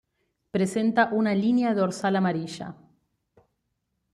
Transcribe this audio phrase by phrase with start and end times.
[0.55, 2.71] Presenta una línea dorsal amarilla.